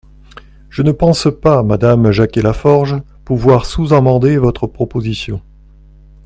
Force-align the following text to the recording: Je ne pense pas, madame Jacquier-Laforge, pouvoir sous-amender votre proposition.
Je 0.71 0.81
ne 0.81 0.91
pense 0.93 1.27
pas, 1.43 1.61
madame 1.61 2.11
Jacquier-Laforge, 2.11 3.03
pouvoir 3.23 3.67
sous-amender 3.67 4.39
votre 4.39 4.65
proposition. 4.65 5.43